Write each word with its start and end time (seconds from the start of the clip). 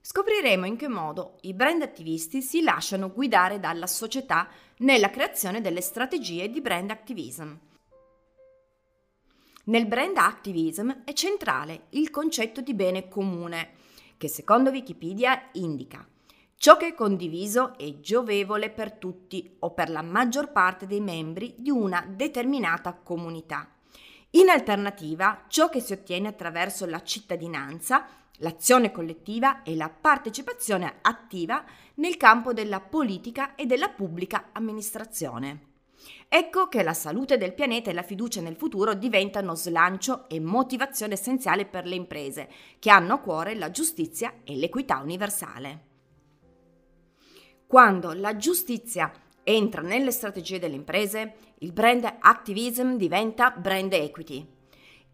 scopriremo 0.00 0.66
in 0.66 0.76
che 0.76 0.88
modo 0.88 1.38
i 1.42 1.54
brand 1.54 1.82
attivisti 1.82 2.42
si 2.42 2.62
lasciano 2.62 3.12
guidare 3.12 3.60
dalla 3.60 3.86
società 3.86 4.48
nella 4.78 5.10
creazione 5.10 5.60
delle 5.60 5.80
strategie 5.80 6.50
di 6.50 6.60
brand 6.60 6.90
activism. 6.90 7.54
Nel 9.64 9.86
brand 9.86 10.16
activism 10.16 11.04
è 11.04 11.12
centrale 11.12 11.86
il 11.90 12.10
concetto 12.10 12.60
di 12.60 12.74
bene 12.74 13.08
comune, 13.08 13.72
che 14.16 14.28
secondo 14.28 14.70
Wikipedia 14.70 15.50
indica 15.52 16.06
ciò 16.60 16.76
che 16.76 16.88
è 16.88 16.94
condiviso 16.94 17.78
e 17.78 18.00
giovevole 18.00 18.70
per 18.70 18.92
tutti 18.92 19.56
o 19.60 19.72
per 19.72 19.90
la 19.90 20.02
maggior 20.02 20.50
parte 20.50 20.88
dei 20.88 21.00
membri 21.00 21.54
di 21.56 21.70
una 21.70 22.04
determinata 22.06 22.94
comunità. 22.94 23.70
In 24.30 24.48
alternativa, 24.48 25.44
ciò 25.46 25.68
che 25.68 25.80
si 25.80 25.92
ottiene 25.92 26.26
attraverso 26.26 26.84
la 26.84 27.02
cittadinanza 27.02 28.06
l'azione 28.38 28.90
collettiva 28.90 29.62
e 29.62 29.74
la 29.74 29.88
partecipazione 29.88 30.98
attiva 31.00 31.64
nel 31.94 32.16
campo 32.16 32.52
della 32.52 32.80
politica 32.80 33.54
e 33.54 33.66
della 33.66 33.88
pubblica 33.88 34.50
amministrazione. 34.52 35.66
Ecco 36.28 36.68
che 36.68 36.82
la 36.82 36.94
salute 36.94 37.38
del 37.38 37.54
pianeta 37.54 37.90
e 37.90 37.94
la 37.94 38.02
fiducia 38.02 38.40
nel 38.40 38.54
futuro 38.54 38.94
diventano 38.94 39.54
slancio 39.54 40.28
e 40.28 40.40
motivazione 40.40 41.14
essenziale 41.14 41.64
per 41.66 41.86
le 41.86 41.94
imprese, 41.94 42.48
che 42.78 42.90
hanno 42.90 43.14
a 43.14 43.18
cuore 43.18 43.54
la 43.54 43.70
giustizia 43.70 44.34
e 44.44 44.56
l'equità 44.56 44.98
universale. 44.98 45.86
Quando 47.66 48.12
la 48.12 48.36
giustizia 48.36 49.10
entra 49.42 49.82
nelle 49.82 50.10
strategie 50.10 50.58
delle 50.58 50.76
imprese, 50.76 51.34
il 51.58 51.72
brand 51.72 52.04
activism 52.20 52.96
diventa 52.96 53.50
brand 53.50 53.92
equity 53.92 54.56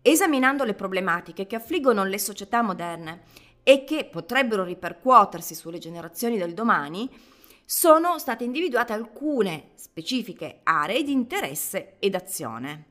esaminando 0.07 0.65
le 0.65 0.75
problematiche 0.75 1.47
che 1.47 1.57
affliggono 1.57 2.05
le 2.05 2.19
società 2.19 2.61
moderne 2.61 3.23
e 3.63 3.85
che 3.85 4.05
potrebbero 4.05 4.63
ripercuotersi 4.63 5.55
sulle 5.55 5.79
generazioni 5.79 6.37
del 6.37 6.53
domani, 6.53 7.09
sono 7.65 8.19
state 8.19 8.45
individuate 8.45 8.93
alcune 8.93 9.71
specifiche 9.77 10.61
aree 10.63 11.03
di 11.03 11.13
interesse 11.13 11.95
ed 12.01 12.15
azione. 12.15 12.85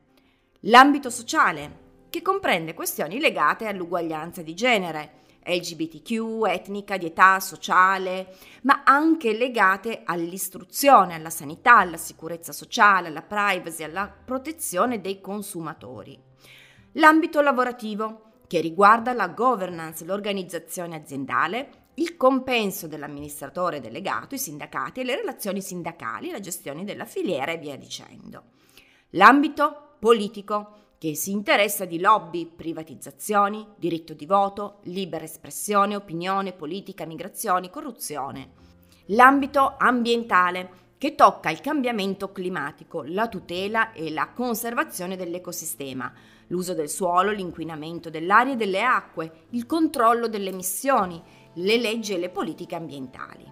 L'ambito 0.62 1.12
sociale, 1.12 1.82
che 2.10 2.24
comprende 2.24 2.74
questioni 2.74 3.20
legate 3.20 3.68
all'uguaglianza 3.68 4.42
di 4.42 4.56
genere, 4.56 5.22
LGBTQ, 5.46 6.46
etnica, 6.48 6.98
di 6.98 7.06
età, 7.06 7.40
sociale, 7.40 8.36
ma 8.64 8.82
anche 8.84 9.38
legate 9.38 10.02
all'istruzione, 10.04 11.14
alla 11.14 11.30
sanità, 11.30 11.78
alla 11.78 11.98
sicurezza 11.98 12.54
sociale, 12.54 13.10
alla 13.10 13.22
privacy, 13.22 13.84
alla 13.84 14.08
protezione 14.08 15.00
dei 15.00 15.22
consumatori. 15.22 16.32
L'ambito 16.94 17.42
lavorativo, 17.42 18.32
che 18.48 18.62
riguarda 18.62 19.14
la 19.14 19.30
governance, 19.30 20.06
l'organizzazione 20.06 20.96
aziendale, 20.96 21.90
il 21.96 22.18
compenso 22.18 22.88
dell'amministratore 22.88 23.80
delegato, 23.80 24.36
i 24.36 24.40
sindacati 24.40 25.00
e 25.00 25.04
le 25.04 25.16
relazioni 25.16 25.62
sindacali, 25.62 26.30
la 26.30 26.40
gestione 26.40 26.84
della 26.84 27.06
filiera 27.06 27.52
e 27.52 27.58
via 27.58 27.78
dicendo. 27.78 28.44
L'ambito 29.12 29.96
politico, 30.00 30.82
che 30.98 31.16
si 31.16 31.32
interessa 31.32 31.86
di 31.86 32.00
lobby, 32.00 32.46
privatizzazioni, 32.46 33.68
diritto 33.76 34.14
di 34.14 34.26
voto, 34.26 34.80
libera 34.84 35.26
espressione, 35.26 35.96
opinione, 35.96 36.54
politica, 36.54 37.06
migrazioni, 37.06 37.70
corruzione. 37.70 38.52
L'ambito 39.08 39.76
ambientale, 39.78 40.83
che 41.04 41.16
tocca 41.16 41.50
il 41.50 41.60
cambiamento 41.60 42.32
climatico, 42.32 43.04
la 43.06 43.28
tutela 43.28 43.92
e 43.92 44.10
la 44.10 44.30
conservazione 44.30 45.18
dell'ecosistema, 45.18 46.10
l'uso 46.48 46.74
del 46.74 46.88
suolo, 46.88 47.32
l'inquinamento 47.32 48.10
dell'aria 48.10 48.54
e 48.54 48.56
delle 48.56 48.82
acque, 48.82 49.48
il 49.50 49.66
controllo 49.66 50.30
delle 50.30 50.48
emissioni, 50.48 51.22
le 51.56 51.76
leggi 51.76 52.14
e 52.14 52.20
le 52.20 52.30
politiche 52.30 52.76
ambientali. 52.76 53.44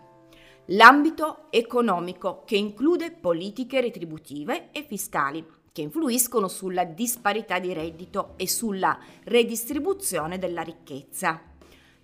L'ambito 0.68 1.48
economico, 1.50 2.44
che 2.46 2.56
include 2.56 3.12
politiche 3.12 3.82
retributive 3.82 4.70
e 4.72 4.86
fiscali, 4.88 5.46
che 5.74 5.82
influiscono 5.82 6.48
sulla 6.48 6.86
disparità 6.86 7.60
di 7.60 7.74
reddito 7.74 8.36
e 8.38 8.48
sulla 8.48 8.98
redistribuzione 9.26 10.38
della 10.38 10.62
ricchezza. 10.62 11.51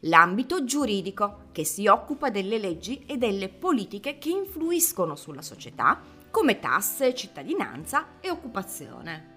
L'ambito 0.01 0.63
giuridico, 0.63 1.45
che 1.51 1.65
si 1.65 1.87
occupa 1.87 2.29
delle 2.29 2.57
leggi 2.57 3.03
e 3.05 3.17
delle 3.17 3.49
politiche 3.49 4.17
che 4.17 4.29
influiscono 4.29 5.15
sulla 5.15 5.41
società, 5.41 5.99
come 6.29 6.59
tasse, 6.59 7.15
cittadinanza 7.15 8.19
e 8.19 8.29
occupazione 8.29 9.35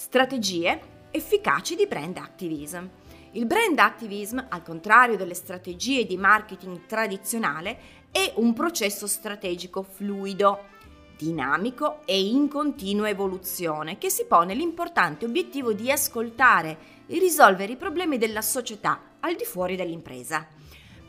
strategie 0.00 0.80
efficaci 1.10 1.76
di 1.76 1.86
brand 1.86 2.16
activism. 2.16 2.88
Il 3.32 3.44
brand 3.44 3.78
activism, 3.78 4.42
al 4.48 4.62
contrario 4.62 5.18
delle 5.18 5.34
strategie 5.34 6.06
di 6.06 6.16
marketing 6.16 6.86
tradizionale, 6.86 7.78
è 8.10 8.32
un 8.36 8.54
processo 8.54 9.06
strategico 9.06 9.82
fluido, 9.82 10.64
dinamico 11.18 12.00
e 12.06 12.18
in 12.18 12.48
continua 12.48 13.10
evoluzione 13.10 13.98
che 13.98 14.08
si 14.08 14.24
pone 14.24 14.54
l'importante 14.54 15.26
obiettivo 15.26 15.74
di 15.74 15.92
ascoltare 15.92 16.78
e 17.06 17.18
risolvere 17.18 17.72
i 17.72 17.76
problemi 17.76 18.16
della 18.16 18.40
società 18.40 19.09
al 19.20 19.36
di 19.36 19.44
fuori 19.44 19.76
dell'impresa. 19.76 20.46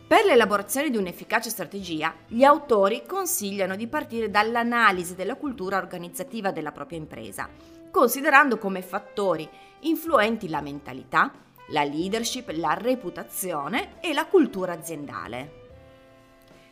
Per 0.07 0.25
l'elaborazione 0.25 0.89
di 0.89 0.97
un'efficace 0.97 1.49
strategia, 1.49 2.13
gli 2.27 2.43
autori 2.43 3.03
consigliano 3.05 3.75
di 3.75 3.87
partire 3.87 4.29
dall'analisi 4.29 5.15
della 5.15 5.35
cultura 5.35 5.77
organizzativa 5.77 6.51
della 6.51 6.73
propria 6.73 6.97
impresa, 6.97 7.47
considerando 7.89 8.57
come 8.57 8.81
fattori 8.81 9.47
influenti 9.81 10.49
la 10.49 10.61
mentalità, 10.61 11.31
la 11.69 11.83
leadership, 11.83 12.49
la 12.49 12.73
reputazione 12.73 14.01
e 14.01 14.13
la 14.13 14.25
cultura 14.25 14.73
aziendale. 14.73 15.59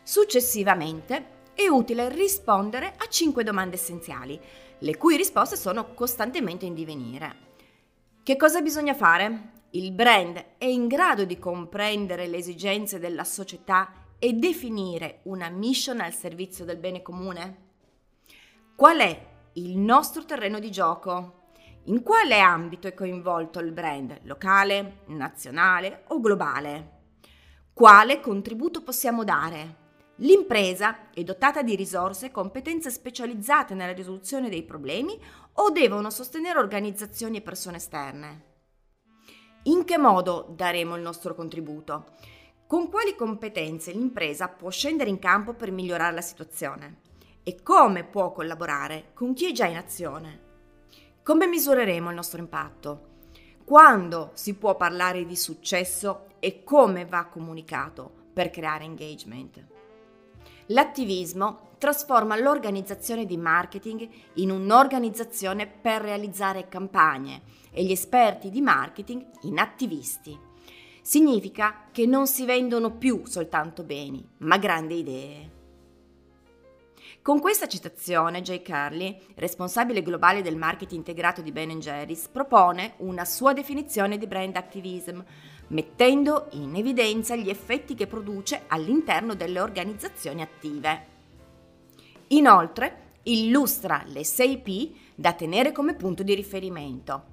Successivamente 0.04 1.38
è 1.54 1.68
utile 1.68 2.10
rispondere 2.10 2.94
a 2.98 3.08
cinque 3.08 3.44
domande 3.44 3.76
essenziali, 3.76 4.40
le 4.80 4.98
cui 4.98 5.16
risposte 5.16 5.56
sono 5.56 5.94
costantemente 5.94 6.66
in 6.66 6.74
divenire. 6.74 7.36
Che 8.24 8.36
cosa 8.36 8.62
bisogna 8.62 8.94
fare? 8.94 9.58
Il 9.72 9.92
brand 9.92 10.46
è 10.58 10.66
in 10.66 10.88
grado 10.88 11.26
di 11.26 11.38
comprendere 11.38 12.26
le 12.26 12.38
esigenze 12.38 12.98
della 12.98 13.24
società 13.24 13.92
e 14.18 14.34
definire 14.34 15.20
una 15.24 15.50
mission 15.50 16.00
al 16.00 16.14
servizio 16.14 16.66
del 16.66 16.78
bene 16.78 17.04
comune? 17.04 17.68
Qual 18.76 18.98
è 18.98 19.28
il 19.54 19.78
nostro 19.78 20.26
terreno 20.26 20.58
di 20.58 20.72
gioco? 20.72 21.52
In 21.84 22.02
quale 22.02 22.40
ambito 22.40 22.88
è 22.88 22.96
coinvolto 22.96 23.60
il 23.60 23.72
brand? 23.72 24.22
Locale, 24.24 25.02
nazionale 25.08 26.04
o 26.08 26.20
globale? 26.20 26.98
Quale 27.72 28.20
contributo 28.22 28.82
possiamo 28.82 29.24
dare? 29.24 29.76
L'impresa 30.16 31.12
è 31.12 31.24
dotata 31.24 31.62
di 31.62 31.76
risorse 31.76 32.26
e 32.26 32.32
competenze 32.32 32.90
specializzate 32.90 33.76
nella 33.76 33.94
risoluzione 33.94 34.50
dei 34.50 34.64
problemi 34.64 35.16
o 35.54 35.70
devono 35.70 36.10
sostenere 36.10 36.58
organizzazioni 36.58 37.38
e 37.38 37.42
persone 37.42 37.78
esterne? 37.78 38.49
In 39.70 39.86
che 39.86 40.00
modo 40.00 40.48
daremo 40.50 40.96
il 40.96 41.04
nostro 41.04 41.36
contributo? 41.36 42.14
Con 42.66 42.90
quali 42.90 43.16
competenze 43.16 43.92
l'impresa 43.92 44.48
può 44.48 44.72
scendere 44.72 45.12
in 45.12 45.20
campo 45.20 45.54
per 45.54 45.70
migliorare 45.70 46.16
la 46.16 46.22
situazione? 46.22 47.02
E 47.44 47.62
come 47.62 48.04
può 48.04 48.32
collaborare 48.32 49.12
con 49.14 49.36
chi 49.36 49.50
è 49.50 49.52
già 49.52 49.68
in 49.68 49.78
azione? 49.78 50.42
Come 51.22 51.46
misureremo 51.46 52.10
il 52.10 52.16
nostro 52.16 52.40
impatto? 52.40 53.08
Quando 53.64 54.32
si 54.34 54.56
può 54.56 54.76
parlare 54.76 55.24
di 55.24 55.36
successo 55.36 56.30
e 56.40 56.64
come 56.64 57.06
va 57.06 57.26
comunicato 57.26 58.12
per 58.34 58.50
creare 58.50 58.86
engagement? 58.86 59.64
L'attivismo 60.68 61.69
trasforma 61.80 62.38
l'organizzazione 62.38 63.26
di 63.26 63.38
marketing 63.38 64.08
in 64.36 64.52
un'organizzazione 64.52 65.66
per 65.66 66.04
realizzare 66.04 66.70
campagne 66.70 67.42
e 67.72 67.84
gli 67.84 67.92
esperti 67.92 68.52
di 68.52 68.62
marketing 68.62 69.26
in 69.44 69.58
attivisti. 69.58 70.38
Significa 71.02 71.86
che 71.92 72.06
non 72.06 72.28
si 72.28 72.46
vendono 72.46 72.92
più 72.92 73.26
soltanto 73.26 73.82
beni, 73.84 74.24
ma 74.40 74.58
grandi 74.58 75.00
idee. 75.00 75.58
Con 77.22 77.40
questa 77.40 77.68
citazione, 77.68 78.42
Jay 78.42 78.62
Curley, 78.62 79.20
responsabile 79.36 80.02
globale 80.02 80.42
del 80.42 80.56
marketing 80.56 81.00
integrato 81.00 81.42
di 81.42 81.52
Ben 81.52 81.80
Jerry's, 81.80 82.28
propone 82.28 82.94
una 82.98 83.26
sua 83.26 83.54
definizione 83.54 84.18
di 84.18 84.28
brand 84.28 84.56
activism, 84.56 85.20
mettendo 85.68 86.48
in 86.52 86.76
evidenza 86.76 87.36
gli 87.36 87.50
effetti 87.50 87.94
che 87.96 88.08
produce 88.08 88.64
all'interno 88.68 89.36
delle 89.36 89.60
organizzazioni 89.60 90.42
attive. 90.42 91.18
Inoltre, 92.30 93.14
illustra 93.24 94.04
le 94.06 94.24
6 94.24 94.58
P 94.60 94.92
da 95.16 95.34
tenere 95.34 95.72
come 95.72 95.96
punto 95.96 96.22
di 96.22 96.36
riferimento. 96.36 97.24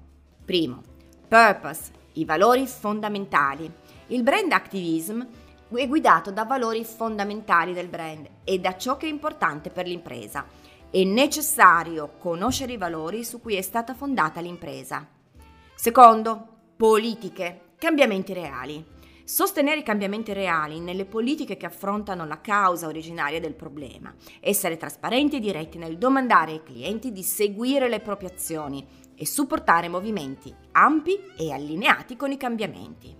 Primo, 0.43 0.81
purpose, 1.27 1.91
i 2.13 2.25
valori 2.25 2.65
fondamentali. 2.65 3.71
Il 4.07 4.23
brand 4.23 4.51
activism 4.51 5.23
è 5.71 5.87
guidato 5.87 6.31
da 6.31 6.45
valori 6.45 6.83
fondamentali 6.83 7.73
del 7.73 7.89
brand 7.89 8.27
e 8.43 8.59
da 8.59 8.75
ciò 8.75 8.97
che 8.97 9.05
è 9.05 9.09
importante 9.09 9.69
per 9.69 9.85
l'impresa. 9.85 10.45
È 10.89 11.03
necessario 11.03 12.13
conoscere 12.17 12.73
i 12.73 12.77
valori 12.77 13.23
su 13.23 13.39
cui 13.39 13.55
è 13.55 13.61
stata 13.61 13.93
fondata 13.93 14.39
l'impresa. 14.39 15.05
Secondo, 15.75 16.47
politiche, 16.75 17.73
cambiamenti 17.77 18.33
reali. 18.33 18.83
Sostenere 19.27 19.81
i 19.81 19.83
cambiamenti 19.83 20.31
reali 20.31 20.79
nelle 20.79 21.03
politiche 21.03 21.57
che 21.57 21.65
affrontano 21.65 22.25
la 22.25 22.39
causa 22.39 22.87
originaria 22.87 23.41
del 23.41 23.55
problema. 23.55 24.15
Essere 24.39 24.77
trasparenti 24.77 25.35
e 25.35 25.39
diretti 25.41 25.77
nel 25.77 25.97
domandare 25.97 26.51
ai 26.51 26.63
clienti 26.63 27.11
di 27.11 27.23
seguire 27.23 27.89
le 27.89 27.99
proprie 27.99 28.29
azioni 28.29 28.87
e 29.17 29.25
supportare 29.25 29.89
movimenti 29.89 30.55
ampi 30.71 31.19
e 31.35 31.51
allineati 31.51 32.15
con 32.15 32.31
i 32.31 32.37
cambiamenti. 32.37 33.13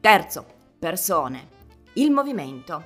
Terzo, 0.00 0.46
persone. 0.78 1.48
Il 1.92 2.10
movimento. 2.10 2.82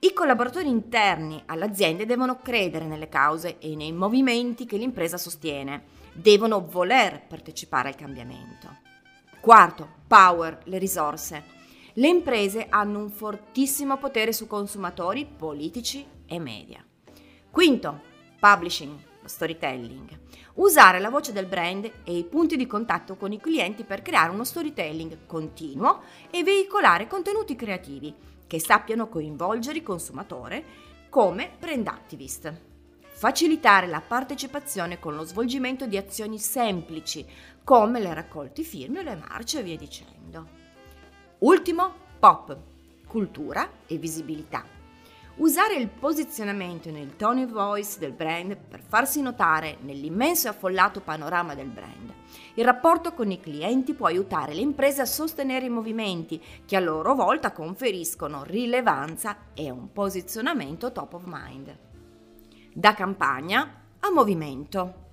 I 0.00 0.12
collaboratori 0.12 0.68
interni 0.68 1.40
all'azienda 1.46 2.04
devono 2.04 2.38
credere 2.38 2.86
nelle 2.86 3.08
cause 3.08 3.58
e 3.60 3.76
nei 3.76 3.92
movimenti 3.92 4.66
che 4.66 4.76
l'impresa 4.76 5.18
sostiene, 5.18 5.84
devono 6.12 6.66
voler 6.66 7.24
partecipare 7.28 7.90
al 7.90 7.94
cambiamento. 7.94 8.78
Quarto, 9.40 9.88
power, 10.08 10.58
le 10.64 10.78
risorse. 10.78 11.54
Le 11.98 12.08
imprese 12.08 12.66
hanno 12.68 12.98
un 12.98 13.08
fortissimo 13.08 13.96
potere 13.96 14.34
su 14.34 14.46
consumatori, 14.46 15.24
politici 15.24 16.06
e 16.26 16.38
media. 16.38 16.84
Quinto, 17.50 18.00
publishing, 18.38 18.98
storytelling. 19.24 20.18
Usare 20.56 21.00
la 21.00 21.08
voce 21.08 21.32
del 21.32 21.46
brand 21.46 21.90
e 22.04 22.18
i 22.18 22.24
punti 22.24 22.58
di 22.58 22.66
contatto 22.66 23.16
con 23.16 23.32
i 23.32 23.40
clienti 23.40 23.84
per 23.84 24.02
creare 24.02 24.30
uno 24.30 24.44
storytelling 24.44 25.24
continuo 25.24 26.02
e 26.28 26.42
veicolare 26.42 27.06
contenuti 27.06 27.56
creativi 27.56 28.14
che 28.46 28.60
sappiano 28.60 29.08
coinvolgere 29.08 29.78
il 29.78 29.82
consumatore 29.82 30.64
come 31.08 31.52
brand 31.58 31.86
activist. 31.86 32.60
Facilitare 33.06 33.86
la 33.86 34.02
partecipazione 34.06 34.98
con 34.98 35.14
lo 35.14 35.24
svolgimento 35.24 35.86
di 35.86 35.96
azioni 35.96 36.38
semplici 36.38 37.24
come 37.64 38.00
le 38.00 38.12
raccolte 38.12 38.62
firme 38.64 39.02
le 39.02 39.16
marce 39.16 39.60
e 39.60 39.62
via 39.62 39.78
dicendo. 39.78 40.65
Ultimo, 41.38 41.92
pop, 42.18 42.56
cultura 43.06 43.68
e 43.86 43.98
visibilità. 43.98 44.64
Usare 45.36 45.74
il 45.74 45.88
posizionamento 45.88 46.90
nel 46.90 47.14
tone 47.16 47.44
of 47.44 47.50
voice 47.50 47.98
del 47.98 48.12
brand 48.12 48.56
per 48.56 48.80
farsi 48.80 49.20
notare 49.20 49.76
nell'immenso 49.80 50.46
e 50.46 50.50
affollato 50.50 51.00
panorama 51.00 51.54
del 51.54 51.68
brand. 51.68 52.10
Il 52.54 52.64
rapporto 52.64 53.12
con 53.12 53.30
i 53.30 53.38
clienti 53.38 53.92
può 53.92 54.06
aiutare 54.06 54.54
le 54.54 54.62
imprese 54.62 55.02
a 55.02 55.06
sostenere 55.06 55.66
i 55.66 55.70
movimenti 55.70 56.42
che 56.64 56.76
a 56.76 56.80
loro 56.80 57.14
volta 57.14 57.52
conferiscono 57.52 58.42
rilevanza 58.42 59.36
e 59.52 59.70
un 59.70 59.92
posizionamento 59.92 60.90
top 60.90 61.12
of 61.12 61.22
mind. 61.26 61.78
Da 62.72 62.94
campagna 62.94 63.82
a 64.00 64.10
movimento. 64.10 65.05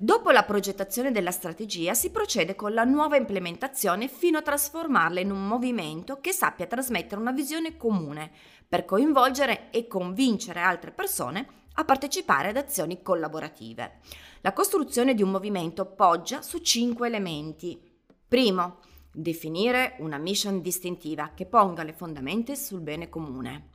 Dopo 0.00 0.30
la 0.30 0.44
progettazione 0.44 1.10
della 1.10 1.32
strategia 1.32 1.92
si 1.92 2.12
procede 2.12 2.54
con 2.54 2.72
la 2.72 2.84
nuova 2.84 3.16
implementazione 3.16 4.06
fino 4.06 4.38
a 4.38 4.42
trasformarla 4.42 5.18
in 5.18 5.32
un 5.32 5.44
movimento 5.48 6.20
che 6.20 6.30
sappia 6.30 6.68
trasmettere 6.68 7.20
una 7.20 7.32
visione 7.32 7.76
comune 7.76 8.30
per 8.68 8.84
coinvolgere 8.84 9.70
e 9.72 9.88
convincere 9.88 10.60
altre 10.60 10.92
persone 10.92 11.48
a 11.72 11.84
partecipare 11.84 12.50
ad 12.50 12.58
azioni 12.58 13.02
collaborative. 13.02 13.98
La 14.42 14.52
costruzione 14.52 15.14
di 15.14 15.22
un 15.24 15.32
movimento 15.32 15.84
poggia 15.84 16.42
su 16.42 16.58
cinque 16.58 17.08
elementi. 17.08 17.80
Primo, 18.28 18.78
definire 19.12 19.96
una 19.98 20.18
mission 20.18 20.60
distintiva 20.60 21.32
che 21.34 21.46
ponga 21.46 21.82
le 21.82 21.92
fondamenta 21.92 22.54
sul 22.54 22.82
bene 22.82 23.08
comune. 23.08 23.70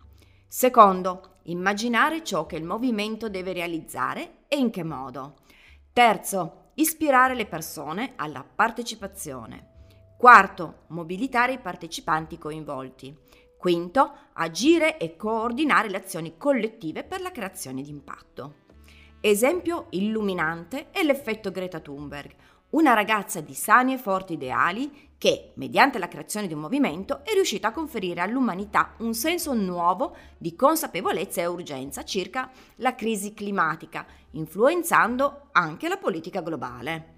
Secondo, 0.48 1.40
immaginare 1.44 2.24
ciò 2.24 2.46
che 2.46 2.56
il 2.56 2.64
movimento 2.64 3.28
deve 3.28 3.52
realizzare 3.52 4.46
e 4.48 4.56
in 4.56 4.70
che 4.70 4.84
modo. 4.86 5.42
Terzo, 5.94 6.72
ispirare 6.74 7.36
le 7.36 7.46
persone 7.46 8.14
alla 8.16 8.44
partecipazione. 8.44 9.92
Quarto, 10.18 10.86
mobilitare 10.88 11.54
i 11.54 11.60
partecipanti 11.60 12.40
coinvolti. 12.40 13.16
Quinto, 13.60 14.12
agire 14.34 14.98
e 14.98 15.16
coordinare 15.16 15.92
le 15.92 15.98
azioni 15.98 16.36
collettive 16.36 17.04
per 17.04 17.22
la 17.22 17.30
creazione 17.30 17.84
di 17.84 17.92
impatto. 17.92 18.56
Esempio 19.22 19.86
illuminante 19.92 20.90
è 20.90 21.04
l'effetto 21.04 21.52
Greta 21.52 21.80
Thunberg, 21.80 22.34
una 22.74 22.94
ragazza 22.94 23.42
di 23.42 23.54
sani 23.54 23.94
e 23.94 23.98
forti 23.98 24.34
ideali 24.34 25.12
che, 25.18 25.54
mediante 25.56 26.00
la 26.00 26.08
creazione 26.08 26.48
di 26.48 26.54
un 26.54 26.60
movimento, 26.60 27.24
è 27.24 27.32
riuscita 27.34 27.70
a 27.70 27.72
conferire 27.72 28.22
all'umanità 28.22 28.94
un 29.00 29.14
senso 29.14 29.54
nuovo 29.54 30.16
di 30.38 30.56
consapevolezza 30.56 31.42
e 31.42 31.46
urgenza 31.46 32.04
circa 32.04 32.52
la 32.78 32.96
crisi 32.96 33.34
climatica, 33.34 34.06
influenzando 34.32 35.50
anche 35.52 35.88
la 35.88 35.98
politica 35.98 36.42
globale. 36.42 37.12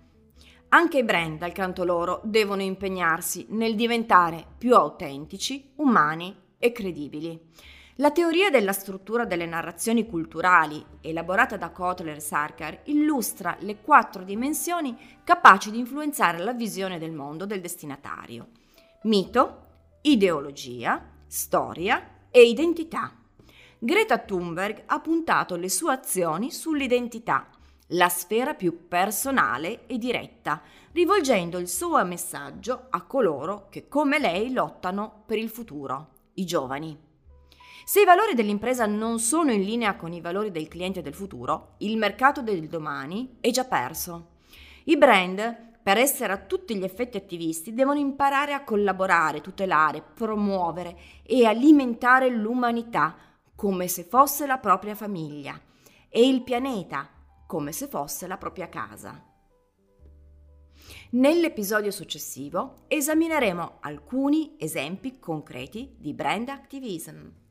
Anche 0.70 1.00
i 1.00 1.04
brand, 1.04 1.40
dal 1.40 1.54
canto 1.54 1.84
loro, 1.84 2.22
devono 2.24 2.62
impegnarsi 2.62 3.48
nel 3.50 3.76
diventare 3.76 4.46
più 4.58 4.76
autentici, 4.76 5.72
umani 5.78 6.36
e 6.58 6.72
credibili. 6.72 7.40
La 8.00 8.12
teoria 8.12 8.50
della 8.50 8.74
struttura 8.74 9.24
delle 9.24 9.46
narrazioni 9.46 10.06
culturali, 10.06 10.86
elaborata 11.00 11.56
da 11.56 11.70
Kotler 11.70 12.18
e 12.18 12.20
Sarkar, 12.20 12.82
illustra 12.86 13.56
le 13.62 13.80
quattro 13.80 14.24
dimensioni 14.24 14.98
capaci 15.24 15.72
di 15.72 15.80
influenzare 15.80 16.40
la 16.40 16.52
visione 16.52 17.00
del 17.00 17.14
mondo 17.14 17.46
del 17.46 17.62
destinatario. 17.62 18.50
Mito, 19.04 19.62
ideologia, 20.02 21.10
storia 21.26 22.26
e 22.32 22.44
identità. 22.46 23.14
Greta 23.80 24.18
Thunberg 24.18 24.84
ha 24.88 25.00
puntato 25.00 25.56
le 25.56 25.70
sue 25.70 25.94
azioni 25.94 26.52
sull'identità, 26.52 27.48
la 27.90 28.10
sfera 28.10 28.56
più 28.56 28.90
personale 28.90 29.88
e 29.88 29.98
diretta, 29.98 30.62
rivolgendo 30.92 31.60
il 31.60 31.70
suo 31.70 32.04
messaggio 32.04 32.88
a 32.90 33.04
coloro 33.04 33.68
che 33.70 33.88
come 33.88 34.20
lei 34.20 34.52
lottano 34.52 35.24
per 35.26 35.38
il 35.38 35.50
futuro, 35.50 36.10
i 36.34 36.46
giovani. 36.46 37.06
Se 37.84 38.02
i 38.02 38.06
valori 38.06 38.34
dell'impresa 38.34 38.86
non 38.86 39.20
sono 39.20 39.52
in 39.52 39.64
linea 39.64 39.96
con 39.96 40.14
i 40.14 40.22
valori 40.22 40.52
del 40.52 40.68
cliente 40.68 41.02
del 41.02 41.14
futuro, 41.14 41.76
il 41.80 41.98
mercato 41.98 42.42
del 42.42 42.68
domani 42.68 43.38
è 43.42 43.52
già 43.52 43.66
perso. 43.66 44.34
I 44.86 44.98
brand, 44.98 45.74
per 45.84 45.98
essere 45.98 46.34
a 46.34 46.38
tutti 46.38 46.76
gli 46.76 46.84
effetti 46.84 47.18
attivisti, 47.18 47.74
devono 47.74 48.00
imparare 48.00 48.54
a 48.54 48.64
collaborare, 48.64 49.42
tutelare, 49.42 50.02
promuovere 50.02 50.98
e 51.24 51.46
alimentare 51.46 52.30
l'umanità 52.30 53.16
come 53.56 53.88
se 53.88 54.04
fosse 54.04 54.46
la 54.46 54.58
propria 54.58 54.96
famiglia 54.96 55.60
e 56.10 56.28
il 56.28 56.44
pianeta 56.44 57.10
come 57.46 57.72
se 57.72 57.88
fosse 57.88 58.26
la 58.26 58.38
propria 58.38 58.68
casa. 58.70 59.24
Nell'episodio 61.12 61.92
successivo 61.92 62.86
esamineremo 62.88 63.78
alcuni 63.82 64.56
esempi 64.58 65.20
concreti 65.20 65.96
di 65.98 66.14
brand 66.14 66.50
activism. 66.50 67.44